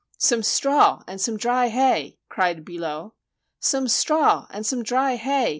"Some 0.17 0.41
straw 0.41 1.03
and 1.05 1.21
some 1.21 1.37
dry 1.37 1.67
hay!" 1.67 2.17
cried 2.27 2.65
Billot. 2.65 3.11
"Some 3.59 3.87
straw 3.87 4.47
and 4.49 4.65
some 4.65 4.81
dry 4.81 5.15
hay!" 5.15 5.49